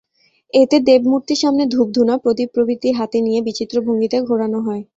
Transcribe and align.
এতে 0.53 0.77
দেবমূর্তির 0.87 1.41
সামনে 1.43 1.63
ধূপধুনা, 1.67 2.15
প্রদীপ 2.17 2.49
প্রভৃতি 2.55 2.89
হাতে 2.99 3.17
নিয়ে 3.21 3.39
বিচিত্র 3.47 3.75
ভঙ্গিতে 3.85 4.17
ঘোরানো 4.27 4.59
হয়। 4.67 4.83